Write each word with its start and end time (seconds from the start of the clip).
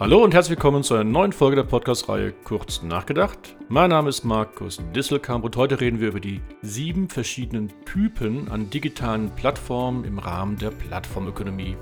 Hallo 0.00 0.24
und 0.24 0.32
herzlich 0.32 0.56
willkommen 0.56 0.82
zu 0.82 0.94
einer 0.94 1.04
neuen 1.04 1.30
Folge 1.30 1.56
der 1.56 1.64
Podcast-Reihe 1.64 2.32
Kurz 2.32 2.82
nachgedacht. 2.82 3.54
Mein 3.68 3.90
Name 3.90 4.08
ist 4.08 4.24
Markus 4.24 4.80
Disselkamp 4.96 5.44
und 5.44 5.56
heute 5.56 5.78
reden 5.78 6.00
wir 6.00 6.08
über 6.08 6.20
die 6.20 6.40
sieben 6.62 7.10
verschiedenen 7.10 7.70
Typen 7.84 8.48
an 8.48 8.70
digitalen 8.70 9.28
Plattformen 9.36 10.04
im 10.04 10.18
Rahmen 10.18 10.56
der 10.56 10.70
Plattformökonomie. 10.70 11.76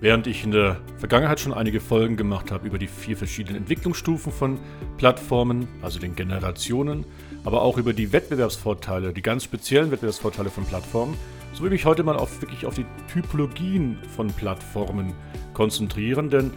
Während 0.00 0.26
ich 0.26 0.42
in 0.42 0.50
der 0.50 0.80
Vergangenheit 0.98 1.38
schon 1.38 1.54
einige 1.54 1.78
Folgen 1.78 2.16
gemacht 2.16 2.50
habe 2.50 2.66
über 2.66 2.78
die 2.78 2.88
vier 2.88 3.16
verschiedenen 3.16 3.58
Entwicklungsstufen 3.58 4.32
von 4.32 4.58
Plattformen, 4.96 5.68
also 5.82 6.00
den 6.00 6.16
Generationen, 6.16 7.06
aber 7.44 7.62
auch 7.62 7.78
über 7.78 7.92
die 7.92 8.12
Wettbewerbsvorteile, 8.12 9.12
die 9.12 9.22
ganz 9.22 9.44
speziellen 9.44 9.92
Wettbewerbsvorteile 9.92 10.50
von 10.50 10.64
Plattformen, 10.64 11.16
so 11.56 11.62
will 11.62 11.72
ich 11.72 11.80
mich 11.80 11.86
heute 11.86 12.02
mal 12.02 12.16
auf, 12.16 12.42
wirklich 12.42 12.66
auf 12.66 12.74
die 12.74 12.84
Typologien 13.10 13.96
von 14.14 14.26
Plattformen 14.26 15.14
konzentrieren, 15.54 16.28
denn 16.28 16.50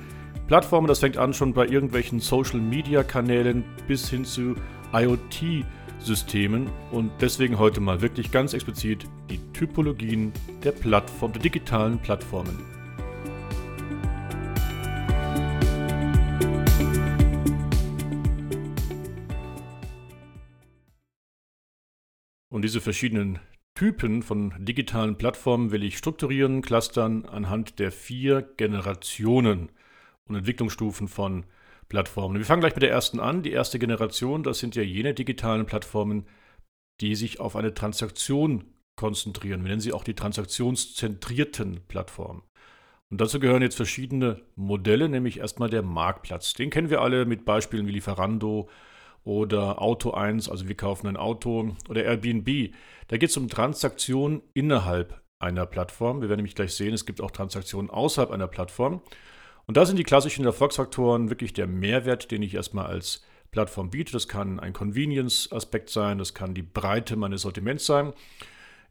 Plattformen, 0.48 0.88
das 0.88 1.00
fängt 1.00 1.16
an 1.16 1.34
schon 1.34 1.54
bei 1.54 1.66
irgendwelchen 1.68 2.20
Social-Media-Kanälen 2.20 3.64
bis 3.88 4.10
hin 4.10 4.26
zu 4.26 4.56
IoT-Systemen 4.92 6.70
und 6.92 7.12
deswegen 7.22 7.58
heute 7.58 7.80
mal 7.80 8.02
wirklich 8.02 8.30
ganz 8.30 8.54
explizit 8.54 9.06
die 9.30 9.40
Typologien 9.54 10.34
der 10.66 10.74
Plattform, 10.74 11.32
der 11.32 11.44
digitalen 11.44 11.98
Plattformen. 12.00 12.60
Und 22.50 22.64
diese 22.64 22.82
verschiedenen 22.82 23.40
Typen 23.80 24.24
von 24.24 24.54
digitalen 24.58 25.18
Plattformen 25.18 25.72
will 25.72 25.86
ich 25.86 25.98
strukturieren, 25.98 26.62
clustern 26.62 27.24
anhand 27.24 27.80
der 27.80 27.94
vier 27.94 28.42
Generationen 28.42 29.72
und 30.28 30.36
Entwicklungsstufen 30.36 31.08
von 31.08 31.46
Plattformen. 31.88 32.38
Wir 32.38 32.46
fangen 32.46 32.60
gleich 32.60 32.76
mit 32.76 32.84
der 32.84 32.92
ersten 32.92 33.22
an. 33.22 33.42
Die 33.42 33.54
erste 33.54 33.80
Generation, 33.80 34.44
das 34.44 34.60
sind 34.60 34.76
ja 34.76 34.84
jene 34.84 35.14
digitalen 35.14 35.66
Plattformen, 35.66 36.26
die 37.00 37.16
sich 37.16 37.40
auf 37.40 37.56
eine 37.56 37.74
Transaktion 37.74 38.66
konzentrieren. 38.98 39.62
Wir 39.62 39.70
nennen 39.70 39.80
sie 39.80 39.94
auch 39.94 40.04
die 40.04 40.14
transaktionszentrierten 40.14 41.80
Plattformen. 41.88 42.44
Und 43.10 43.22
dazu 43.22 43.40
gehören 43.40 43.62
jetzt 43.62 43.78
verschiedene 43.78 44.42
Modelle, 44.58 45.08
nämlich 45.08 45.40
erstmal 45.40 45.70
der 45.70 45.84
Marktplatz. 45.84 46.54
Den 46.54 46.70
kennen 46.70 46.90
wir 46.90 47.00
alle 47.00 47.24
mit 47.24 47.46
Beispielen 47.46 47.88
wie 47.88 47.94
Lieferando, 47.94 48.68
oder 49.24 49.82
Auto 49.82 50.12
1, 50.12 50.50
also 50.50 50.68
wir 50.68 50.76
kaufen 50.76 51.08
ein 51.08 51.18
Auto 51.18 51.76
oder 51.88 52.04
Airbnb. 52.04 52.74
Da 53.08 53.18
geht 53.18 53.30
es 53.30 53.38
um 53.38 53.50
Transaktionen 53.50 54.42
innerhalb 54.54 55.22
einer 55.40 55.66
Plattform. 55.66 56.22
Wir 56.22 56.30
werden 56.30 56.40
nämlich 56.40 56.56
gleich 56.56 56.74
sehen, 56.74 56.94
es 56.94 57.06
gibt 57.06 57.22
auch 57.22 57.32
Transaktionen 57.32 57.90
außerhalb 57.90 58.32
einer 58.32 58.48
Plattform. 58.48 59.02
Und 59.66 59.78
da 59.78 59.86
sind 59.86 59.98
die 59.98 60.04
klassischen 60.04 60.46
Erfolgsfaktoren 60.46 61.30
wirklich 61.30 61.54
der 61.54 61.68
Mehrwert, 61.68 62.32
den 62.32 62.42
ich 62.42 62.56
erstmal 62.56 62.88
als 62.88 63.24
Plattform 63.52 63.90
biete. 63.90 64.12
Das 64.12 64.28
kann 64.28 64.60
ein 64.60 64.74
Convenience-Aspekt 64.74 65.90
sein, 65.90 66.18
das 66.18 66.34
kann 66.34 66.54
die 66.54 66.64
Breite 66.64 67.16
meines 67.16 67.44
Sortiments 67.44 67.86
sein. 67.86 68.14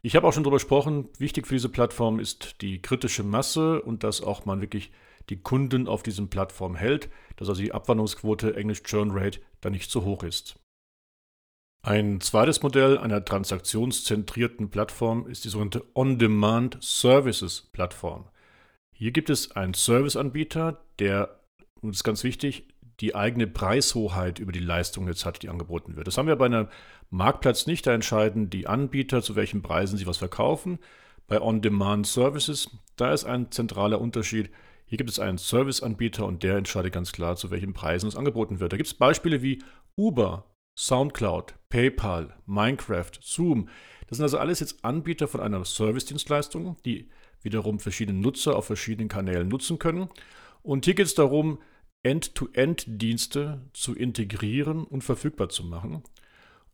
Ich 0.01 0.15
habe 0.15 0.25
auch 0.25 0.33
schon 0.33 0.43
darüber 0.43 0.55
gesprochen, 0.55 1.09
wichtig 1.17 1.47
für 1.47 1.55
diese 1.55 1.69
Plattform 1.69 2.19
ist 2.19 2.61
die 2.61 2.81
kritische 2.81 3.23
Masse 3.23 3.81
und 3.81 4.03
dass 4.03 4.21
auch 4.21 4.45
man 4.45 4.61
wirklich 4.61 4.91
die 5.29 5.41
Kunden 5.41 5.87
auf 5.87 6.03
diesen 6.03 6.29
Plattformen 6.29 6.75
hält, 6.75 7.09
dass 7.37 7.49
also 7.49 7.61
die 7.61 7.71
Abwanderungsquote, 7.71 8.55
Englisch 8.55 8.83
Churn 8.83 9.11
Rate, 9.11 9.39
da 9.61 9.69
nicht 9.69 9.89
so 9.89 10.03
hoch 10.03 10.23
ist. 10.23 10.59
Ein 11.81 12.19
zweites 12.19 12.61
Modell 12.61 12.97
einer 12.97 13.23
transaktionszentrierten 13.23 14.69
Plattform 14.69 15.27
ist 15.27 15.45
die 15.45 15.49
sogenannte 15.49 15.85
On-Demand 15.95 16.77
Services 16.81 17.69
Plattform. 17.71 18.27
Hier 18.93 19.11
gibt 19.11 19.29
es 19.29 19.51
einen 19.51 19.73
Serviceanbieter, 19.73 20.83
der, 20.99 21.39
und 21.81 21.91
das 21.91 21.99
ist 21.99 22.03
ganz 22.03 22.25
wichtig, 22.25 22.67
die 22.99 23.15
eigene 23.15 23.47
Preishoheit 23.47 24.39
über 24.39 24.51
die 24.51 24.59
Leistung 24.59 25.07
jetzt 25.07 25.25
hat, 25.25 25.41
die 25.41 25.47
angeboten 25.47 25.95
wird. 25.95 26.07
Das 26.07 26.17
haben 26.17 26.27
wir 26.27 26.35
bei 26.35 26.47
einem 26.47 26.67
Marktplatz 27.09 27.65
nicht. 27.65 27.87
Da 27.87 27.93
entscheiden 27.93 28.49
die 28.49 28.67
Anbieter, 28.67 29.21
zu 29.21 29.37
welchen 29.37 29.61
Preisen 29.61 29.97
sie 29.97 30.05
was 30.05 30.17
verkaufen. 30.17 30.79
Bei 31.27 31.41
On-Demand 31.41 32.07
Services, 32.07 32.69
da 32.97 33.13
ist 33.13 33.23
ein 33.23 33.51
zentraler 33.51 34.01
Unterschied. 34.01 34.49
Hier 34.89 34.97
gibt 34.97 35.11
es 35.11 35.19
einen 35.19 35.37
Serviceanbieter 35.37 36.25
und 36.25 36.41
der 36.41 36.57
entscheidet 36.57 36.93
ganz 36.93 37.11
klar, 37.11 37.35
zu 37.35 37.51
welchen 37.51 37.73
Preisen 37.73 38.07
es 38.07 38.15
angeboten 38.15 38.59
wird. 38.59 38.73
Da 38.73 38.77
gibt 38.77 38.87
es 38.87 38.95
Beispiele 38.95 39.43
wie 39.43 39.61
Uber, 39.95 40.51
SoundCloud, 40.79 41.53
PayPal, 41.69 42.35
Minecraft, 42.47 43.11
Zoom. 43.21 43.69
Das 44.07 44.17
sind 44.17 44.23
also 44.23 44.39
alles 44.39 44.61
jetzt 44.61 44.83
Anbieter 44.83 45.27
von 45.27 45.41
einer 45.41 45.63
Service-Dienstleistung, 45.63 46.75
die 46.85 47.07
wiederum 47.43 47.79
verschiedene 47.79 48.19
Nutzer 48.19 48.55
auf 48.55 48.65
verschiedenen 48.65 49.09
Kanälen 49.09 49.47
nutzen 49.47 49.77
können. 49.77 50.09
Und 50.63 50.85
hier 50.85 50.95
geht 50.95 51.05
es 51.05 51.13
darum, 51.13 51.59
End-to-End-Dienste 52.01 53.69
zu 53.73 53.93
integrieren 53.93 54.85
und 54.85 55.03
verfügbar 55.03 55.49
zu 55.49 55.65
machen. 55.65 56.01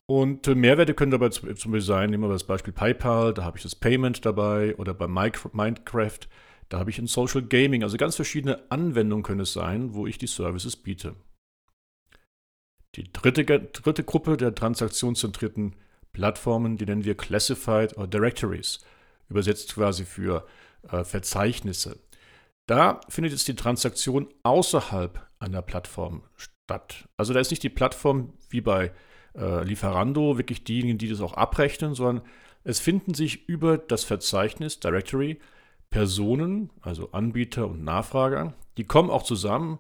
Und 0.06 0.48
Mehrwerte 0.48 0.94
können 0.94 1.12
dabei 1.12 1.30
zum 1.30 1.50
Beispiel 1.50 1.82
sein, 1.82 2.12
nehmen 2.12 2.24
wir 2.24 2.30
das 2.30 2.46
Beispiel 2.46 2.72
PayPal, 2.72 3.34
da 3.34 3.44
habe 3.44 3.58
ich 3.58 3.64
das 3.64 3.76
Payment 3.76 4.26
dabei 4.26 4.76
oder 4.78 4.94
bei 4.94 5.08
Minecraft 5.08 6.20
da 6.70 6.80
habe 6.80 6.90
ich 6.90 7.00
ein 7.00 7.08
Social 7.08 7.44
Gaming, 7.44 7.84
also 7.84 7.98
ganz 7.98 8.16
verschiedene 8.16 8.70
Anwendungen 8.72 9.24
können 9.24 9.42
es 9.42 9.54
sein, 9.54 9.94
wo 9.94 10.08
ich 10.08 10.18
die 10.18 10.28
Services 10.28 10.76
biete. 10.76 11.16
Die 12.96 13.12
dritte, 13.12 13.44
dritte 13.44 14.04
Gruppe 14.04 14.38
der 14.38 14.56
transaktionszentrierten 14.56 15.76
Plattformen, 16.14 16.78
die 16.78 16.86
nennen 16.86 17.04
wir 17.04 17.16
Classified 17.16 17.98
or 17.98 18.08
Directories, 18.08 18.80
übersetzt 19.30 19.74
quasi 19.74 20.06
für 20.06 20.48
äh, 20.90 21.04
Verzeichnisse. 21.04 22.00
Da 22.68 23.02
findet 23.10 23.34
jetzt 23.34 23.48
die 23.48 23.56
Transaktion 23.56 24.28
außerhalb 24.44 25.28
einer 25.40 25.62
Plattform 25.62 26.24
statt. 26.36 27.08
Also 27.18 27.34
da 27.34 27.40
ist 27.40 27.52
nicht 27.52 27.64
die 27.64 27.70
Plattform 27.70 28.34
wie 28.50 28.62
bei 28.62 28.92
äh, 29.36 29.64
Lieferando 29.64 30.38
wirklich 30.38 30.64
diejenigen, 30.64 30.98
die 30.98 31.10
das 31.10 31.22
auch 31.22 31.34
abrechnen, 31.34 31.94
sondern 31.94 32.26
es 32.64 32.80
finden 32.80 33.14
sich 33.14 33.48
über 33.48 33.78
das 33.78 34.04
Verzeichnis 34.04 34.80
Directory 34.80 35.40
Personen, 35.96 36.72
also 36.82 37.14
Anbieter 37.14 37.70
und 37.70 37.86
Nachfrager, 37.86 38.54
die 38.76 38.84
kommen 38.84 39.10
auch 39.10 39.24
zusammen 39.24 39.80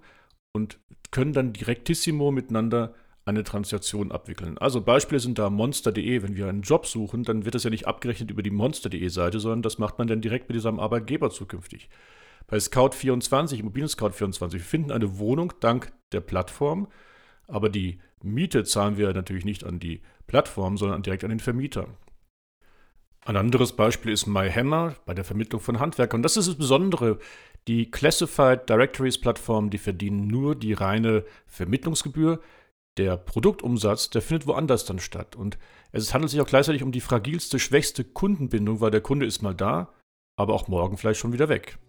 und 0.53 0.79
können 1.11 1.33
dann 1.33 1.51
direktissimo 1.51 2.31
miteinander 2.31 2.93
eine 3.25 3.43
Transaktion 3.43 4.13
abwickeln. 4.13 4.57
Also 4.57 4.79
Beispiele 4.79 5.19
sind 5.19 5.39
da 5.39 5.49
monster.de, 5.49 6.23
wenn 6.23 6.37
wir 6.37 6.47
einen 6.47 6.61
Job 6.61 6.85
suchen, 6.85 7.23
dann 7.23 7.43
wird 7.43 7.53
das 7.53 7.65
ja 7.65 7.69
nicht 7.69 7.85
abgerechnet 7.85 8.31
über 8.31 8.43
die 8.43 8.49
monster.de 8.49 9.05
Seite, 9.09 9.41
sondern 9.41 9.61
das 9.61 9.77
macht 9.77 9.97
man 9.97 10.07
dann 10.07 10.21
direkt 10.21 10.47
mit 10.47 10.55
diesem 10.55 10.79
Arbeitgeber 10.79 11.31
zukünftig. 11.31 11.89
Bei 12.47 12.55
Scout24, 12.55 13.59
Immobilien 13.59 13.89
Scout24, 13.89 14.53
wir 14.53 14.59
finden 14.61 14.91
eine 14.91 15.19
Wohnung 15.19 15.51
dank 15.59 15.91
der 16.13 16.21
Plattform, 16.21 16.87
aber 17.49 17.67
die 17.67 17.99
Miete 18.23 18.63
zahlen 18.63 18.95
wir 18.95 19.11
natürlich 19.11 19.43
nicht 19.43 19.65
an 19.65 19.81
die 19.81 20.01
Plattform, 20.27 20.77
sondern 20.77 21.03
direkt 21.03 21.25
an 21.25 21.29
den 21.31 21.41
Vermieter. 21.41 21.89
Ein 23.25 23.37
anderes 23.37 23.73
Beispiel 23.73 24.11
ist 24.11 24.27
MyHammer 24.27 24.95
bei 25.07 25.15
der 25.15 25.25
Vermittlung 25.25 25.59
von 25.59 25.79
Handwerkern. 25.79 26.19
Und 26.19 26.23
das 26.23 26.37
ist 26.37 26.47
das 26.47 26.55
Besondere. 26.55 27.17
Die 27.67 27.89
Classified 27.89 28.69
Directories 28.69 29.19
Plattformen, 29.19 29.71
die 29.71 29.79
verdienen 29.79 30.27
nur 30.27 30.55
die 30.55 30.73
reine 30.73 31.25
Vermittlungsgebühr. 31.47 32.39
Der 32.97 33.17
Produktumsatz, 33.17 34.11
der 34.11 34.21
findet 34.21 34.45
woanders 34.45 34.85
dann 34.85 34.99
statt. 34.99 35.35
Und 35.35 35.57
es 35.91 36.13
handelt 36.13 36.29
sich 36.29 36.39
auch 36.39 36.45
gleichzeitig 36.45 36.83
um 36.83 36.91
die 36.91 37.01
fragilste, 37.01 37.57
schwächste 37.57 38.03
Kundenbindung, 38.03 38.79
weil 38.79 38.91
der 38.91 39.01
Kunde 39.01 39.25
ist 39.25 39.41
mal 39.41 39.55
da, 39.55 39.91
aber 40.37 40.53
auch 40.53 40.67
morgen 40.67 40.95
vielleicht 40.95 41.19
schon 41.19 41.33
wieder 41.33 41.49
weg. 41.49 41.79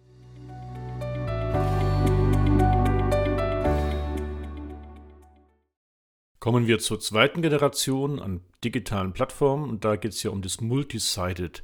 Kommen 6.39 6.67
wir 6.67 6.79
zur 6.79 6.99
zweiten 6.99 7.41
Generation 7.41 8.19
an 8.19 8.41
digitalen 8.63 9.13
Plattformen 9.13 9.69
und 9.69 9.85
da 9.85 9.95
geht 9.95 10.13
es 10.13 10.23
ja 10.23 10.31
um 10.31 10.41
das 10.41 10.61
Multisided. 10.61 11.63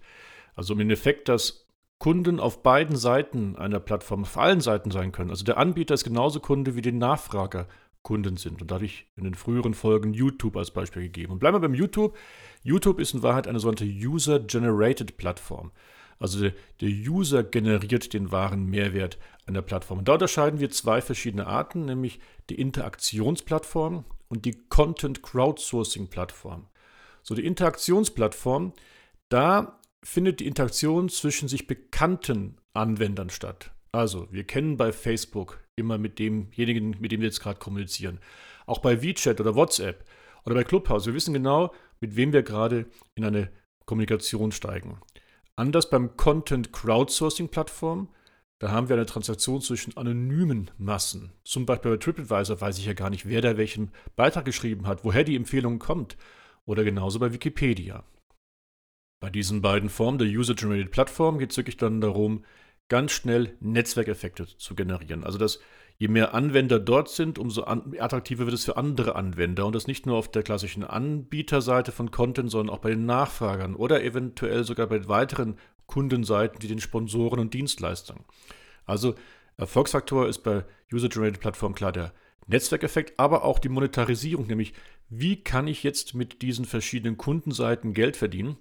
Also 0.55 0.73
um 0.73 0.79
den 0.79 0.89
Effekt, 0.89 1.29
dass 1.29 1.67
Kunden 1.99 2.39
auf 2.39 2.63
beiden 2.63 2.95
Seiten 2.95 3.55
einer 3.55 3.79
Plattform, 3.79 4.23
auf 4.23 4.37
allen 4.37 4.61
Seiten 4.61 4.91
sein 4.91 5.11
können. 5.11 5.29
Also 5.29 5.45
der 5.45 5.57
Anbieter 5.57 5.93
ist 5.93 6.03
genauso 6.03 6.39
Kunde 6.39 6.75
wie 6.75 6.81
die 6.81 6.91
Nachfrager 6.91 7.67
Kunden 8.01 8.35
sind. 8.35 8.61
Und 8.61 8.69
da 8.69 8.75
habe 8.75 8.85
ich 8.85 9.07
in 9.15 9.23
den 9.23 9.33
früheren 9.33 9.73
Folgen 9.73 10.13
YouTube 10.13 10.57
als 10.57 10.71
Beispiel 10.71 11.03
gegeben. 11.03 11.31
Und 11.31 11.39
bleiben 11.39 11.55
wir 11.55 11.61
beim 11.61 11.73
YouTube. 11.73 12.17
YouTube 12.61 12.99
ist 12.99 13.13
in 13.13 13.23
Wahrheit 13.23 13.47
eine 13.47 13.59
sogenannte 13.59 13.85
User-Generated 13.85 15.17
Plattform. 15.17 15.71
Also 16.19 16.49
der, 16.81 16.89
User 16.89 17.43
generiert 17.43 18.13
den 18.13 18.31
wahren 18.31 18.65
Mehrwert 18.65 19.17
einer 19.45 19.61
Plattform. 19.61 19.99
Und 19.99 20.07
da 20.07 20.13
unterscheiden 20.13 20.59
wir 20.59 20.69
zwei 20.69 21.01
verschiedene 21.01 21.47
Arten, 21.47 21.85
nämlich 21.85 22.19
die 22.49 22.59
Interaktionsplattform 22.59 24.05
und 24.33 24.45
die 24.45 24.57
Content 24.67 25.21
Crowdsourcing 25.21 26.07
Plattform. 26.07 26.65
So, 27.21 27.35
die 27.35 27.45
Interaktionsplattform, 27.45 28.73
da 29.29 29.79
findet 30.03 30.39
die 30.39 30.47
Interaktion 30.47 31.07
zwischen 31.07 31.47
sich 31.47 31.67
bekannten 31.67 32.57
Anwendern 32.73 33.29
statt. 33.29 33.71
Also, 33.91 34.27
wir 34.31 34.43
kennen 34.43 34.75
bei 34.75 34.91
Facebook 34.91 35.63
immer 35.75 35.99
mit 35.99 36.17
demjenigen, 36.17 36.97
mit 36.99 37.11
dem 37.11 37.21
wir 37.21 37.27
jetzt 37.27 37.41
gerade 37.41 37.59
kommunizieren. 37.59 38.19
Auch 38.65 38.79
bei 38.79 39.03
WeChat 39.03 39.39
oder 39.39 39.53
WhatsApp 39.53 40.03
oder 40.47 40.55
bei 40.55 40.63
Clubhouse. 40.63 41.05
Wir 41.05 41.13
wissen 41.13 41.35
genau, 41.35 41.71
mit 41.99 42.15
wem 42.15 42.33
wir 42.33 42.41
gerade 42.41 42.87
in 43.13 43.25
eine 43.25 43.51
Kommunikation 43.85 44.51
steigen. 44.51 44.99
Anders 45.55 45.91
beim 45.91 46.17
Content 46.17 46.73
Crowdsourcing 46.73 47.49
Plattform, 47.49 48.09
da 48.63 48.71
haben 48.71 48.87
wir 48.87 48.95
eine 48.95 49.05
Transaktion 49.05 49.59
zwischen 49.59 49.97
anonymen 49.97 50.71
Massen. 50.77 51.33
Zum 51.43 51.65
Beispiel 51.65 51.91
bei 51.91 51.97
TripAdvisor 51.97 52.61
weiß 52.61 52.77
ich 52.77 52.85
ja 52.85 52.93
gar 52.93 53.09
nicht, 53.09 53.27
wer 53.27 53.41
da 53.41 53.57
welchen 53.57 53.91
Beitrag 54.15 54.45
geschrieben 54.45 54.87
hat, 54.87 55.03
woher 55.03 55.25
die 55.25 55.35
Empfehlung 55.35 55.79
kommt. 55.79 56.15
Oder 56.65 56.85
genauso 56.85 57.19
bei 57.19 57.33
Wikipedia. 57.33 58.05
Bei 59.19 59.29
diesen 59.29 59.61
beiden 59.61 59.89
Formen 59.89 60.17
der 60.17 60.29
User-Generated 60.29 60.91
Plattform 60.91 61.39
geht 61.39 61.51
es 61.51 61.57
wirklich 61.57 61.75
dann 61.75 61.99
darum, 61.99 62.45
ganz 62.87 63.11
schnell 63.11 63.57
Netzwerkeffekte 63.59 64.47
zu 64.57 64.75
generieren. 64.75 65.25
Also 65.25 65.37
dass 65.37 65.59
je 65.97 66.07
mehr 66.07 66.33
Anwender 66.33 66.79
dort 66.79 67.09
sind, 67.09 67.37
umso 67.39 67.65
attraktiver 67.65 68.45
wird 68.45 68.55
es 68.55 68.63
für 68.63 68.77
andere 68.77 69.17
Anwender 69.17 69.65
und 69.65 69.75
das 69.75 69.87
nicht 69.87 70.05
nur 70.05 70.15
auf 70.15 70.31
der 70.31 70.43
klassischen 70.43 70.85
Anbieterseite 70.85 71.91
von 71.91 72.11
Content, 72.11 72.49
sondern 72.49 72.73
auch 72.73 72.79
bei 72.79 72.91
den 72.91 73.05
Nachfragern 73.05 73.75
oder 73.75 74.01
eventuell 74.05 74.63
sogar 74.63 74.87
bei 74.87 75.05
weiteren 75.09 75.57
Kundenseiten 75.93 76.63
wie 76.63 76.67
den 76.67 76.79
Sponsoren 76.79 77.39
und 77.39 77.53
Dienstleistern. 77.53 78.25
Also 78.85 79.13
Erfolgsfaktor 79.57 80.27
ist 80.27 80.39
bei 80.39 80.65
User-Generated 80.91 81.39
Plattform 81.39 81.75
klar 81.75 81.91
der 81.91 82.13
Netzwerkeffekt, 82.47 83.19
aber 83.19 83.43
auch 83.43 83.59
die 83.59 83.69
Monetarisierung, 83.69 84.47
nämlich 84.47 84.73
wie 85.09 85.43
kann 85.43 85.67
ich 85.67 85.83
jetzt 85.83 86.15
mit 86.15 86.41
diesen 86.41 86.65
verschiedenen 86.65 87.17
Kundenseiten 87.17 87.93
Geld 87.93 88.17
verdienen? 88.17 88.57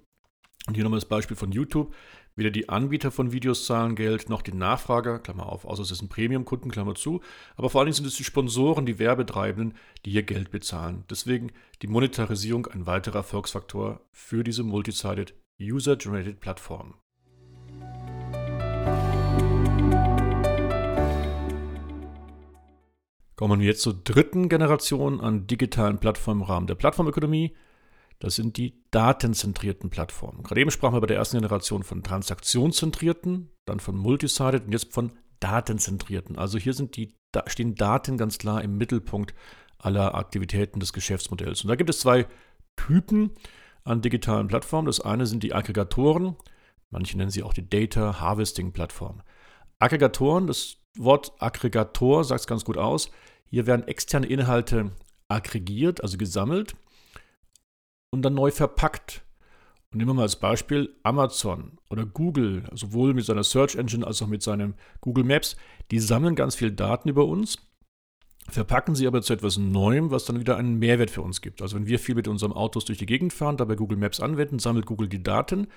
Und 0.67 0.75
hier 0.75 0.83
nochmal 0.83 0.99
das 0.99 1.09
Beispiel 1.09 1.35
von 1.35 1.51
YouTube. 1.51 1.95
Weder 2.35 2.51
die 2.51 2.69
Anbieter 2.69 3.09
von 3.09 3.31
Videos 3.31 3.65
zahlen 3.65 3.95
Geld, 3.95 4.29
noch 4.29 4.43
die 4.43 4.53
Nachfrager, 4.53 5.19
Klammer 5.19 5.51
auf, 5.51 5.65
außer 5.65 5.81
es 5.81 5.91
ist 5.91 6.03
ein 6.03 6.09
Premium-Kunden, 6.09 6.69
Klammer 6.69 6.93
zu. 6.93 7.21
Aber 7.55 7.71
vor 7.71 7.81
allen 7.81 7.87
Dingen 7.87 7.95
sind 7.95 8.05
es 8.05 8.15
die 8.15 8.23
Sponsoren, 8.23 8.85
die 8.85 8.99
Werbetreibenden, 8.99 9.75
die 10.05 10.11
hier 10.11 10.23
Geld 10.23 10.51
bezahlen. 10.51 11.03
Deswegen 11.09 11.51
die 11.81 11.87
Monetarisierung 11.87 12.67
ein 12.67 12.85
weiterer 12.85 13.17
Erfolgsfaktor 13.17 14.01
für 14.11 14.43
diese 14.43 14.63
Multisided 14.63 15.33
User-Generated 15.59 16.39
Plattform. 16.39 16.93
Kommen 23.43 23.59
wir 23.59 23.67
jetzt 23.67 23.81
zur 23.81 23.93
dritten 23.93 24.47
Generation 24.47 25.19
an 25.19 25.47
digitalen 25.47 25.97
Plattformen 25.97 26.43
im 26.43 26.47
Rahmen 26.47 26.65
der 26.65 26.75
Plattformökonomie. 26.75 27.53
Das 28.19 28.35
sind 28.35 28.55
die 28.55 28.81
datenzentrierten 28.89 29.89
Plattformen. 29.89 30.43
Gerade 30.43 30.61
eben 30.61 30.71
sprachen 30.71 30.95
wir 30.95 31.01
bei 31.01 31.07
der 31.07 31.17
ersten 31.17 31.35
Generation 31.35 31.83
von 31.83 32.03
transaktionszentrierten, 32.03 33.49
dann 33.65 33.81
von 33.81 33.97
multisided 33.97 34.63
und 34.63 34.71
jetzt 34.71 34.93
von 34.93 35.11
datenzentrierten. 35.41 36.37
Also 36.37 36.57
hier 36.57 36.73
die, 36.73 37.17
da 37.33 37.43
stehen 37.47 37.75
Daten 37.75 38.17
ganz 38.17 38.37
klar 38.37 38.61
im 38.61 38.77
Mittelpunkt 38.77 39.33
aller 39.77 40.15
Aktivitäten 40.15 40.79
des 40.79 40.93
Geschäftsmodells. 40.93 41.65
Und 41.65 41.67
da 41.67 41.75
gibt 41.75 41.89
es 41.89 41.99
zwei 41.99 42.27
Typen 42.77 43.31
an 43.83 44.01
digitalen 44.01 44.47
Plattformen. 44.47 44.85
Das 44.85 45.01
eine 45.01 45.25
sind 45.25 45.43
die 45.43 45.53
Aggregatoren, 45.53 46.37
manche 46.91 47.17
nennen 47.17 47.29
sie 47.29 47.43
auch 47.43 47.53
die 47.53 47.69
Data 47.69 48.21
Harvesting 48.21 48.71
Plattform. 48.71 49.21
Aggregatoren, 49.79 50.47
das 50.47 50.77
Wort 50.97 51.33
Aggregator 51.39 52.23
sagt 52.23 52.39
es 52.39 52.47
ganz 52.47 52.63
gut 52.63 52.77
aus. 52.77 53.11
Hier 53.53 53.67
werden 53.67 53.87
externe 53.87 54.25
Inhalte 54.25 54.93
aggregiert, 55.27 56.01
also 56.01 56.17
gesammelt 56.17 56.75
und 58.09 58.23
dann 58.23 58.33
neu 58.33 58.49
verpackt. 58.49 59.21
Und 59.91 59.99
nehmen 59.99 60.09
wir 60.09 60.15
mal 60.15 60.21
als 60.23 60.37
Beispiel 60.37 60.95
Amazon 61.03 61.77
oder 61.91 62.03
Google, 62.03 62.63
sowohl 62.73 63.13
mit 63.13 63.25
seiner 63.25 63.43
Search 63.43 63.75
Engine 63.75 64.07
als 64.07 64.23
auch 64.23 64.27
mit 64.27 64.41
seinem 64.41 64.73
Google 65.01 65.23
Maps, 65.23 65.55
die 65.91 65.99
sammeln 65.99 66.33
ganz 66.33 66.55
viel 66.55 66.71
Daten 66.71 67.09
über 67.09 67.27
uns, 67.27 67.59
verpacken 68.49 68.95
sie 68.95 69.05
aber 69.05 69.21
zu 69.21 69.33
etwas 69.33 69.59
Neuem, 69.59 70.09
was 70.09 70.25
dann 70.25 70.39
wieder 70.39 70.57
einen 70.57 70.79
Mehrwert 70.79 71.11
für 71.11 71.21
uns 71.21 71.39
gibt. 71.39 71.61
Also 71.61 71.75
wenn 71.75 71.85
wir 71.85 71.99
viel 71.99 72.15
mit 72.15 72.27
unseren 72.27 72.53
Autos 72.53 72.85
durch 72.85 72.97
die 72.97 73.05
Gegend 73.05 73.33
fahren, 73.33 73.57
dabei 73.57 73.75
Google 73.75 73.99
Maps 73.99 74.19
anwenden, 74.19 74.57
sammelt 74.57 74.87
Google 74.87 75.09
die 75.09 75.21
Daten, 75.21 75.67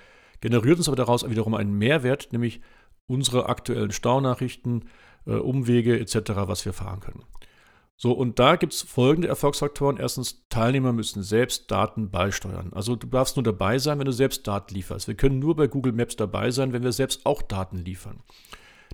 generiert 0.41 0.79
uns 0.79 0.87
aber 0.87 0.97
daraus 0.97 1.29
wiederum 1.29 1.53
einen 1.53 1.77
Mehrwert, 1.77 2.29
nämlich 2.31 2.59
unsere 3.05 3.47
aktuellen 3.49 3.91
Staunachrichten, 3.91 4.85
äh, 5.27 5.33
Umwege 5.33 5.99
etc., 5.99 6.31
was 6.47 6.65
wir 6.65 6.73
fahren 6.73 7.01
können. 7.01 7.23
So, 7.99 8.11
und 8.11 8.37
da 8.37 8.57
gibt 8.57 8.73
es 8.73 8.83
folgende 8.83 9.27
Erfolgsfaktoren. 9.27 9.97
Erstens, 9.97 10.43
Teilnehmer 10.49 10.93
müssen 10.93 11.23
selbst 11.23 11.71
Daten 11.71 12.11
beisteuern. 12.11 12.71
Also 12.73 12.95
du 12.95 13.07
darfst 13.07 13.37
nur 13.37 13.43
dabei 13.43 13.79
sein, 13.79 13.97
wenn 13.97 14.05
du 14.05 14.13
selbst 14.13 14.45
Daten 14.45 14.75
lieferst. 14.75 15.07
Wir 15.07 15.15
können 15.15 15.39
nur 15.39 15.55
bei 15.55 15.65
Google 15.65 15.93
Maps 15.93 16.15
dabei 16.15 16.51
sein, 16.51 16.73
wenn 16.73 16.83
wir 16.83 16.91
selbst 16.91 17.25
auch 17.25 17.41
Daten 17.41 17.77
liefern. 17.77 18.21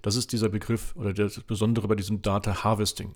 Das 0.01 0.15
ist 0.15 0.31
dieser 0.31 0.47
Begriff 0.47 0.95
oder 0.95 1.13
das 1.13 1.41
Besondere 1.41 1.89
bei 1.89 1.95
diesem 1.95 2.21
Data 2.21 2.63
Harvesting, 2.63 3.15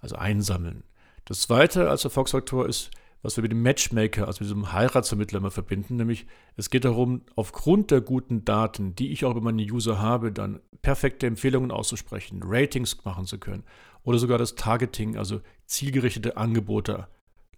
also 0.00 0.14
einsammeln. 0.14 0.84
Das 1.24 1.40
zweite 1.40 1.90
als 1.90 2.04
Erfolgsfaktor 2.04 2.68
ist, 2.68 2.90
was 3.22 3.36
wir 3.36 3.42
mit 3.42 3.52
dem 3.52 3.62
Matchmaker, 3.62 4.26
also 4.26 4.42
mit 4.42 4.50
diesem 4.50 4.72
Heiratsvermittler 4.72 5.38
immer 5.38 5.52
verbinden, 5.52 5.96
nämlich 5.96 6.26
es 6.56 6.70
geht 6.70 6.84
darum, 6.84 7.22
aufgrund 7.36 7.92
der 7.92 8.00
guten 8.00 8.44
Daten, 8.44 8.96
die 8.96 9.12
ich 9.12 9.24
auch 9.24 9.30
über 9.32 9.40
meine 9.40 9.62
User 9.62 10.00
habe, 10.00 10.32
dann 10.32 10.60
perfekte 10.82 11.28
Empfehlungen 11.28 11.70
auszusprechen, 11.70 12.40
Ratings 12.42 13.04
machen 13.04 13.26
zu 13.26 13.38
können 13.38 13.62
oder 14.04 14.18
sogar 14.18 14.38
das 14.38 14.54
Targeting, 14.54 15.16
also 15.16 15.40
zielgerichtete 15.66 16.36
Angebote 16.36 17.08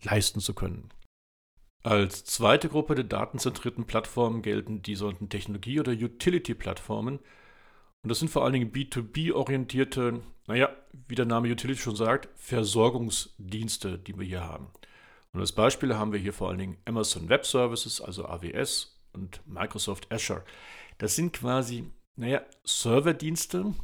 leisten 0.03 0.41
zu 0.41 0.55
können. 0.55 0.91
Als 1.83 2.25
zweite 2.25 2.71
Gruppe 2.71 2.95
der 2.95 3.05
datenzentrierten 3.05 3.85
Plattformen 3.85 4.41
gelten 4.41 4.81
die 4.81 4.95
sogenannten 4.95 5.29
Technologie- 5.29 5.81
oder 5.81 5.93
Utility-Plattformen. 5.93 7.19
Und 7.19 8.09
das 8.09 8.19
sind 8.19 8.31
vor 8.31 8.43
allen 8.43 8.55
Dingen 8.55 8.73
B2B-orientierte, 8.73 10.23
naja, 10.47 10.71
wie 11.09 11.15
der 11.15 11.27
Name 11.27 11.51
Utility 11.51 11.81
schon 11.81 11.97
sagt, 11.97 12.29
Versorgungsdienste, 12.37 13.99
die 13.99 14.19
wir 14.19 14.27
hier 14.27 14.45
haben. 14.45 14.69
Und 15.33 15.41
als 15.41 15.53
Beispiele 15.53 15.99
haben 15.99 16.13
wir 16.13 16.19
hier 16.19 16.33
vor 16.33 16.49
allen 16.49 16.59
Dingen 16.59 16.79
Amazon 16.87 17.29
Web 17.29 17.45
Services, 17.45 18.01
also 18.01 18.25
AWS 18.27 18.99
und 19.13 19.43
Microsoft 19.47 20.11
Azure. 20.11 20.45
Das 20.99 21.17
sind 21.17 21.33
quasi, 21.35 21.91
naja, 22.17 22.43
Serverdienste, 22.65 23.75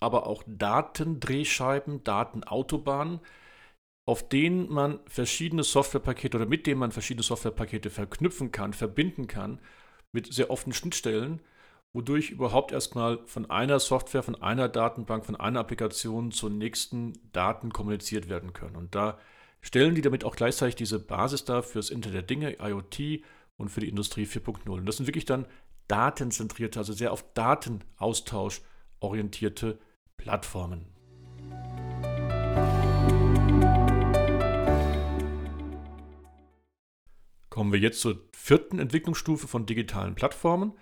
aber 0.00 0.26
auch 0.26 0.42
Datendrehscheiben, 0.46 2.04
Datenautobahnen, 2.04 3.20
auf 4.06 4.28
denen 4.28 4.72
man 4.72 5.00
verschiedene 5.06 5.62
Softwarepakete 5.62 6.36
oder 6.38 6.46
mit 6.46 6.66
denen 6.66 6.80
man 6.80 6.92
verschiedene 6.92 7.22
Softwarepakete 7.22 7.90
verknüpfen 7.90 8.52
kann, 8.52 8.72
verbinden 8.72 9.26
kann 9.26 9.60
mit 10.12 10.32
sehr 10.32 10.50
offenen 10.50 10.72
Schnittstellen, 10.72 11.40
wodurch 11.92 12.30
überhaupt 12.30 12.72
erstmal 12.72 13.18
von 13.26 13.50
einer 13.50 13.80
Software, 13.80 14.22
von 14.22 14.40
einer 14.40 14.68
Datenbank, 14.68 15.26
von 15.26 15.36
einer 15.36 15.60
Applikation 15.60 16.32
zur 16.32 16.50
nächsten 16.50 17.12
Daten 17.32 17.72
kommuniziert 17.72 18.28
werden 18.28 18.52
können. 18.52 18.76
Und 18.76 18.94
da 18.94 19.18
stellen 19.60 19.94
die 19.94 20.02
damit 20.02 20.24
auch 20.24 20.36
gleichzeitig 20.36 20.76
diese 20.76 20.98
Basis 20.98 21.44
dar 21.44 21.62
für 21.62 21.78
das 21.78 21.90
Internet 21.90 22.14
der 22.14 22.22
Dinge, 22.22 22.56
IoT 22.60 23.22
und 23.56 23.68
für 23.68 23.80
die 23.80 23.88
Industrie 23.88 24.24
4.0. 24.24 24.70
Und 24.70 24.86
das 24.86 24.96
sind 24.96 25.06
wirklich 25.06 25.26
dann 25.26 25.46
datenzentrierte, 25.88 26.78
also 26.78 26.92
sehr 26.92 27.12
auf 27.12 27.24
Datenaustausch 27.34 28.62
orientierte 29.00 29.78
Plattformen. 30.18 30.86
Kommen 37.48 37.72
wir 37.72 37.80
jetzt 37.80 38.00
zur 38.00 38.28
vierten 38.32 38.78
Entwicklungsstufe 38.78 39.48
von 39.48 39.64
digitalen 39.64 40.14
Plattformen 40.14 40.74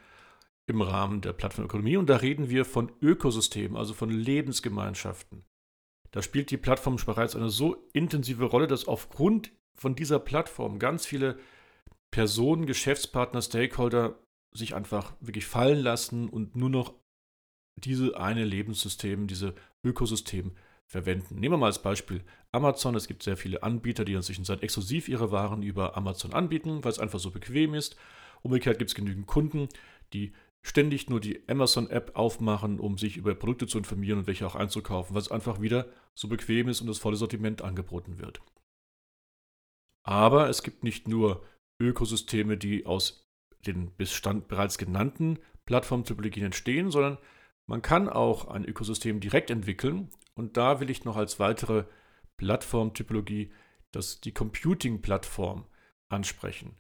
im 0.67 0.83
Rahmen 0.83 1.21
der 1.21 1.33
Plattformökonomie 1.33 1.97
und 1.97 2.11
da 2.11 2.17
reden 2.17 2.51
wir 2.51 2.65
von 2.65 2.91
Ökosystemen, 3.01 3.77
also 3.77 3.95
von 3.95 4.11
Lebensgemeinschaften. 4.11 5.45
Da 6.11 6.23
spielt 6.23 6.51
die 6.51 6.57
Plattform 6.57 6.97
bereits 6.97 7.37
eine 7.37 7.51
so 7.51 7.89
intensive 7.93 8.47
Rolle, 8.47 8.67
dass 8.67 8.89
aufgrund 8.89 9.53
von 9.75 9.95
dieser 9.95 10.19
Plattform 10.19 10.79
ganz 10.79 11.07
viele 11.07 11.39
Personen, 12.11 12.67
Geschäftspartner, 12.67 13.43
Stakeholder 13.43 14.19
sich 14.53 14.75
einfach 14.75 15.15
wirklich 15.21 15.47
fallen 15.47 15.79
lassen 15.79 16.29
und 16.29 16.57
nur 16.57 16.71
noch 16.71 16.95
diese 17.77 18.19
eine 18.19 18.45
Lebenssystem, 18.45 19.27
diese 19.27 19.55
Ökosystem 19.85 20.53
verwenden. 20.87 21.37
Nehmen 21.37 21.55
wir 21.55 21.59
mal 21.59 21.67
als 21.67 21.83
Beispiel 21.83 22.25
Amazon. 22.53 22.95
Es 22.95 23.09
gibt 23.09 23.23
sehr 23.23 23.37
viele 23.37 23.63
Anbieter, 23.63 24.05
die 24.05 24.15
inzwischen 24.15 24.45
seit 24.45 24.63
exklusiv 24.63 25.09
ihre 25.09 25.31
Waren 25.31 25.63
über 25.63 25.97
Amazon 25.97 26.33
anbieten, 26.33 26.85
weil 26.85 26.93
es 26.93 26.99
einfach 26.99 27.19
so 27.19 27.31
bequem 27.31 27.75
ist. 27.75 27.97
Umgekehrt 28.43 28.79
gibt 28.79 28.91
es 28.91 28.95
genügend 28.95 29.27
Kunden, 29.27 29.69
die 30.13 30.33
ständig 30.63 31.09
nur 31.09 31.21
die 31.21 31.49
Amazon-App 31.49 32.13
aufmachen, 32.15 32.81
um 32.81 32.99
sich 32.99 33.17
über 33.17 33.35
Produkte 33.35 33.67
zu 33.67 33.79
informieren 33.79 34.21
und 34.21 34.27
welche 34.27 34.47
auch 34.47 34.57
einzukaufen, 34.57 35.15
weil 35.15 35.23
es 35.23 35.31
einfach 35.31 35.61
wieder 35.61 35.87
so 36.15 36.29
bequem 36.29 36.69
ist 36.69 36.81
und 36.81 36.87
das 36.87 36.99
volle 36.99 37.17
Sortiment 37.17 37.63
angeboten 37.63 38.19
wird. 38.19 38.41
Aber 40.05 40.49
es 40.49 40.63
gibt 40.63 40.85
nicht 40.85 41.09
nur 41.09 41.45
Ökosysteme, 41.81 42.57
die 42.57 42.87
aus 42.87 43.29
den 43.67 43.95
Bestand 43.97 44.49
bereits 44.49 44.79
genannten 44.79 45.39
Plattformtypologien 45.67 46.47
entstehen, 46.47 46.91
sondern 46.91 47.19
man 47.67 47.83
kann 47.83 48.09
auch 48.09 48.49
ein 48.49 48.65
Ökosystem 48.65 49.21
direkt 49.21 49.51
entwickeln 49.51 50.09
und 50.35 50.57
da 50.57 50.81
will 50.81 50.91
ich 50.91 51.05
noch 51.05 51.17
als 51.17 51.39
weitere 51.41 51.85
Plattformtypologie 52.37 53.51
das, 53.93 54.21
die 54.21 54.33
Computing-Plattform 54.33 55.67
ansprechen. 56.09 56.77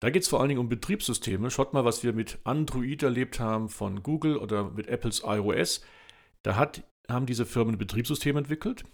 Da 0.00 0.10
geht 0.10 0.22
es 0.22 0.28
vor 0.28 0.40
allen 0.40 0.48
Dingen 0.48 0.60
um 0.60 0.68
Betriebssysteme. 0.68 1.50
Schaut 1.50 1.72
mal, 1.72 1.84
was 1.84 2.04
wir 2.04 2.12
mit 2.12 2.38
Android 2.44 3.02
erlebt 3.02 3.40
haben 3.40 3.68
von 3.68 4.02
Google 4.02 4.36
oder 4.36 4.70
mit 4.70 4.86
Apples 4.86 5.22
iOS. 5.24 5.82
Da 6.42 6.56
hat, 6.56 6.84
haben 7.08 7.26
diese 7.26 7.46
Firmen 7.46 7.74
ein 7.74 7.78
Betriebssystem 7.78 8.36
entwickelt, 8.36 8.84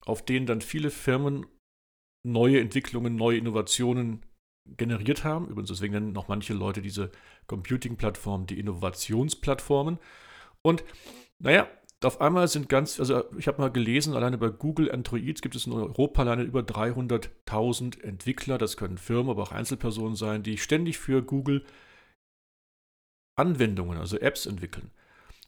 auf 0.00 0.24
denen 0.24 0.46
dann 0.46 0.60
viele 0.60 0.90
Firmen 0.90 1.46
neue 2.26 2.60
Entwicklungen, 2.60 3.16
neue 3.16 3.38
Innovationen 3.38 4.22
generiert 4.76 5.24
haben. 5.24 5.48
Übrigens, 5.48 5.70
deswegen 5.70 5.94
nennen 5.94 6.12
noch 6.12 6.28
manche 6.28 6.52
Leute 6.52 6.82
diese 6.82 7.10
Computing-Plattformen 7.46 8.46
die 8.46 8.58
Innovationsplattformen. 8.58 9.98
Und 10.62 10.84
naja, 11.38 11.68
auf 12.02 12.20
einmal 12.20 12.48
sind 12.48 12.68
ganz, 12.68 12.98
also 12.98 13.24
ich 13.36 13.46
habe 13.46 13.60
mal 13.60 13.70
gelesen, 13.70 14.14
alleine 14.14 14.38
bei 14.38 14.48
Google 14.48 14.90
Android 14.90 15.42
gibt 15.42 15.54
es 15.54 15.66
in 15.66 15.72
Europa 15.72 16.22
alleine 16.22 16.44
über 16.44 16.60
300.000 16.60 18.02
Entwickler, 18.02 18.56
das 18.56 18.76
können 18.76 18.96
Firmen, 18.96 19.30
aber 19.30 19.42
auch 19.42 19.52
Einzelpersonen 19.52 20.16
sein, 20.16 20.42
die 20.42 20.56
ständig 20.56 20.98
für 20.98 21.22
Google 21.22 21.64
Anwendungen, 23.36 23.98
also 23.98 24.18
Apps 24.18 24.46
entwickeln. 24.46 24.90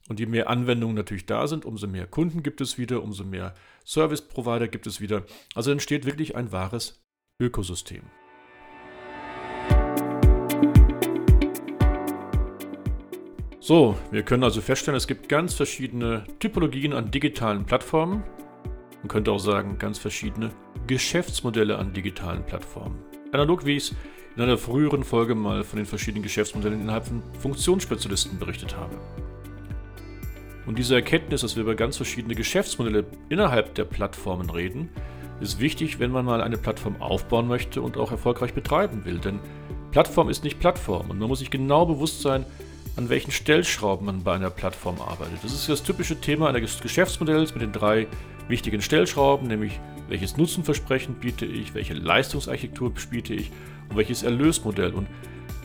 Und 0.08 0.18
je 0.18 0.26
mehr 0.26 0.50
Anwendungen 0.50 0.96
natürlich 0.96 1.26
da 1.26 1.46
sind, 1.46 1.64
umso 1.64 1.86
mehr 1.86 2.06
Kunden 2.06 2.42
gibt 2.42 2.60
es 2.60 2.76
wieder, 2.76 3.02
umso 3.02 3.24
mehr 3.24 3.54
Service-Provider 3.86 4.68
gibt 4.68 4.86
es 4.86 5.00
wieder. 5.00 5.24
Also 5.54 5.70
entsteht 5.70 6.04
wirklich 6.04 6.36
ein 6.36 6.52
wahres 6.52 7.02
Ökosystem. 7.40 8.02
So, 13.64 13.96
wir 14.10 14.24
können 14.24 14.42
also 14.42 14.60
feststellen, 14.60 14.96
es 14.96 15.06
gibt 15.06 15.28
ganz 15.28 15.54
verschiedene 15.54 16.24
Typologien 16.40 16.92
an 16.92 17.12
digitalen 17.12 17.64
Plattformen. 17.64 18.24
Man 19.02 19.06
könnte 19.06 19.30
auch 19.30 19.38
sagen, 19.38 19.78
ganz 19.78 19.98
verschiedene 19.98 20.50
Geschäftsmodelle 20.88 21.78
an 21.78 21.92
digitalen 21.92 22.44
Plattformen. 22.44 22.98
Analog 23.30 23.64
wie 23.64 23.76
ich 23.76 23.84
es 23.84 23.94
in 24.34 24.42
einer 24.42 24.58
früheren 24.58 25.04
Folge 25.04 25.36
mal 25.36 25.62
von 25.62 25.76
den 25.76 25.86
verschiedenen 25.86 26.24
Geschäftsmodellen 26.24 26.80
innerhalb 26.80 27.06
von 27.06 27.22
Funktionsspezialisten 27.38 28.36
berichtet 28.36 28.76
habe. 28.76 28.96
Und 30.66 30.76
diese 30.76 30.96
Erkenntnis, 30.96 31.42
dass 31.42 31.54
wir 31.54 31.62
über 31.62 31.76
ganz 31.76 31.96
verschiedene 31.96 32.34
Geschäftsmodelle 32.34 33.06
innerhalb 33.28 33.76
der 33.76 33.84
Plattformen 33.84 34.50
reden, 34.50 34.88
ist 35.40 35.60
wichtig, 35.60 36.00
wenn 36.00 36.10
man 36.10 36.24
mal 36.24 36.40
eine 36.40 36.58
Plattform 36.58 37.00
aufbauen 37.00 37.46
möchte 37.46 37.80
und 37.80 37.96
auch 37.96 38.10
erfolgreich 38.10 38.54
betreiben 38.54 39.04
will. 39.04 39.20
Denn 39.20 39.38
Plattform 39.92 40.28
ist 40.30 40.42
nicht 40.42 40.58
Plattform 40.58 41.10
und 41.10 41.20
man 41.20 41.28
muss 41.28 41.38
sich 41.38 41.52
genau 41.52 41.86
bewusst 41.86 42.22
sein, 42.22 42.44
an 42.96 43.08
welchen 43.08 43.30
Stellschrauben 43.30 44.06
man 44.06 44.22
bei 44.22 44.34
einer 44.34 44.50
Plattform 44.50 45.00
arbeitet. 45.00 45.42
Das 45.42 45.52
ist 45.52 45.68
das 45.68 45.82
typische 45.82 46.20
Thema 46.20 46.48
eines 46.48 46.80
Geschäftsmodells 46.80 47.54
mit 47.54 47.62
den 47.62 47.72
drei 47.72 48.06
wichtigen 48.48 48.82
Stellschrauben, 48.82 49.48
nämlich 49.48 49.80
welches 50.08 50.36
Nutzenversprechen 50.36 51.14
biete 51.14 51.46
ich, 51.46 51.74
welche 51.74 51.94
Leistungsarchitektur 51.94 52.92
biete 53.10 53.34
ich 53.34 53.50
und 53.88 53.96
welches 53.96 54.22
Erlösmodell. 54.22 54.92
Und 54.92 55.06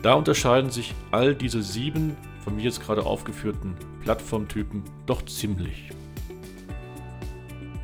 da 0.02 0.14
unterscheiden 0.14 0.70
sich 0.70 0.94
all 1.10 1.34
diese 1.34 1.62
sieben 1.62 2.16
von 2.44 2.56
mir 2.56 2.64
jetzt 2.64 2.80
gerade 2.80 3.04
aufgeführten 3.04 3.74
Plattformtypen 4.02 4.82
doch 5.06 5.22
ziemlich. 5.26 5.90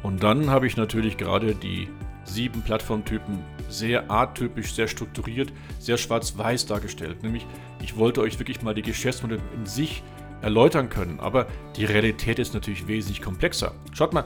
Und 0.02 0.22
dann 0.22 0.48
habe 0.50 0.66
ich 0.66 0.76
natürlich 0.76 1.16
gerade 1.16 1.54
die 1.54 1.88
sieben 2.24 2.62
Plattformtypen 2.62 3.38
sehr 3.68 4.10
atypisch, 4.10 4.74
sehr 4.74 4.88
strukturiert, 4.88 5.52
sehr 5.78 5.96
schwarz-weiß 5.96 6.66
dargestellt. 6.66 7.22
Nämlich, 7.22 7.46
ich 7.82 7.96
wollte 7.96 8.20
euch 8.20 8.38
wirklich 8.38 8.62
mal 8.62 8.74
die 8.74 8.82
Geschäftsmodelle 8.82 9.42
in 9.54 9.66
sich 9.66 10.02
erläutern 10.42 10.90
können, 10.90 11.20
aber 11.20 11.46
die 11.76 11.84
Realität 11.84 12.38
ist 12.38 12.54
natürlich 12.54 12.86
wesentlich 12.86 13.22
komplexer. 13.22 13.74
Schaut 13.92 14.12
mal, 14.12 14.24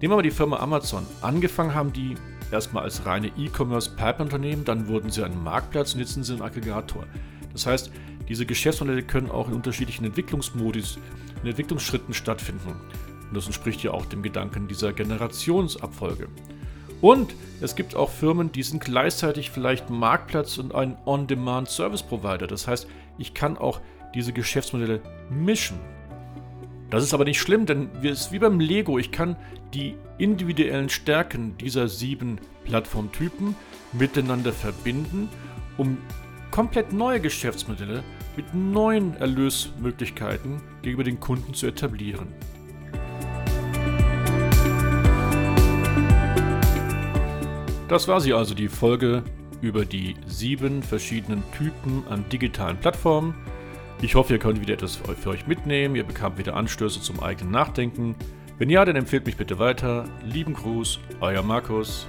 nehmen 0.00 0.12
wir 0.12 0.16
mal 0.16 0.22
die 0.22 0.30
Firma 0.30 0.58
Amazon. 0.58 1.06
Angefangen 1.20 1.74
haben 1.74 1.92
die 1.92 2.14
erstmal 2.50 2.84
als 2.84 3.04
reine 3.06 3.28
E-Commerce-Pipe-Unternehmen, 3.36 4.64
dann 4.64 4.88
wurden 4.88 5.10
sie 5.10 5.24
ein 5.24 5.42
Marktplatz 5.42 5.94
und 5.94 6.00
jetzt 6.00 6.14
sind 6.14 6.24
sie 6.24 6.34
ein 6.34 6.42
Aggregator. 6.42 7.04
Das 7.52 7.66
heißt, 7.66 7.90
diese 8.28 8.46
Geschäftsmodelle 8.46 9.02
können 9.02 9.30
auch 9.30 9.48
in 9.48 9.54
unterschiedlichen 9.54 10.04
Entwicklungsmodis, 10.04 10.98
in 11.42 11.48
Entwicklungsschritten 11.48 12.14
stattfinden. 12.14 12.76
Und 13.28 13.34
das 13.34 13.46
entspricht 13.46 13.82
ja 13.82 13.90
auch 13.90 14.06
dem 14.06 14.22
Gedanken 14.22 14.68
dieser 14.68 14.92
Generationsabfolge. 14.92 16.28
Und 17.00 17.34
es 17.60 17.76
gibt 17.76 17.94
auch 17.94 18.10
Firmen, 18.10 18.52
die 18.52 18.62
sind 18.62 18.84
gleichzeitig 18.84 19.50
vielleicht 19.50 19.90
Marktplatz 19.90 20.58
und 20.58 20.74
ein 20.74 20.96
On-Demand-Service-Provider. 21.06 22.46
Das 22.46 22.66
heißt, 22.66 22.88
ich 23.18 23.34
kann 23.34 23.56
auch 23.56 23.80
diese 24.14 24.32
Geschäftsmodelle 24.32 25.00
mischen. 25.30 25.78
Das 26.90 27.02
ist 27.02 27.12
aber 27.12 27.24
nicht 27.24 27.40
schlimm, 27.40 27.66
denn 27.66 27.90
es 28.02 28.22
ist 28.22 28.32
wie 28.32 28.38
beim 28.38 28.60
Lego. 28.60 28.98
Ich 28.98 29.12
kann 29.12 29.36
die 29.74 29.94
individuellen 30.16 30.88
Stärken 30.88 31.56
dieser 31.58 31.88
sieben 31.88 32.40
Plattformtypen 32.64 33.54
miteinander 33.92 34.52
verbinden, 34.52 35.28
um 35.76 35.98
komplett 36.50 36.92
neue 36.92 37.20
Geschäftsmodelle 37.20 38.02
mit 38.36 38.54
neuen 38.54 39.14
Erlösmöglichkeiten 39.16 40.62
gegenüber 40.82 41.04
den 41.04 41.20
Kunden 41.20 41.54
zu 41.54 41.66
etablieren. 41.66 42.28
Das 47.88 48.06
war 48.06 48.20
sie 48.20 48.34
also, 48.34 48.54
die 48.54 48.68
Folge 48.68 49.22
über 49.62 49.86
die 49.86 50.14
sieben 50.26 50.82
verschiedenen 50.82 51.42
Typen 51.56 52.04
an 52.10 52.28
digitalen 52.28 52.76
Plattformen. 52.76 53.34
Ich 54.02 54.14
hoffe, 54.14 54.34
ihr 54.34 54.38
könnt 54.38 54.60
wieder 54.60 54.74
etwas 54.74 54.96
für 54.96 55.30
euch 55.30 55.46
mitnehmen, 55.46 55.96
ihr 55.96 56.04
bekamt 56.04 56.38
wieder 56.38 56.54
Anstöße 56.54 57.00
zum 57.00 57.20
eigenen 57.20 57.50
Nachdenken. 57.50 58.14
Wenn 58.58 58.68
ja, 58.68 58.84
dann 58.84 58.96
empfehlt 58.96 59.24
mich 59.24 59.36
bitte 59.36 59.58
weiter. 59.58 60.04
Lieben 60.22 60.52
Gruß, 60.52 61.00
euer 61.20 61.42
Markus. 61.42 62.06